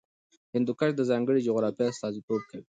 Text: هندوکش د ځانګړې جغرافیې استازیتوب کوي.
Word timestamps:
هندوکش 0.53 0.91
د 0.95 1.01
ځانګړې 1.09 1.45
جغرافیې 1.47 1.87
استازیتوب 1.91 2.41
کوي. 2.49 2.65